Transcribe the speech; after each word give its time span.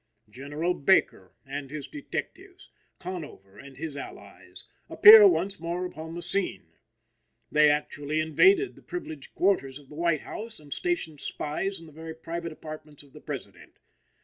General 0.31 0.73
Baker 0.73 1.35
and 1.45 1.69
his 1.69 1.85
detectives, 1.85 2.71
Conover 2.97 3.59
and 3.59 3.77
his 3.77 3.95
allies, 3.95 4.65
appear 4.89 5.27
once 5.27 5.59
more 5.59 5.85
upon 5.85 6.15
the 6.15 6.23
scene. 6.23 6.71
They 7.51 7.69
actually 7.69 8.19
invaded 8.19 8.75
the 8.75 8.81
privileged 8.81 9.35
quarters 9.35 9.77
of 9.77 9.89
the 9.89 9.95
White 9.95 10.21
House 10.21 10.59
and 10.59 10.73
stationed 10.73 11.21
spies 11.21 11.79
in 11.79 11.85
the 11.85 11.91
very 11.91 12.15
private 12.15 12.51
apartments 12.51 13.03
of 13.03 13.13
the 13.13 13.21
President. 13.21 13.73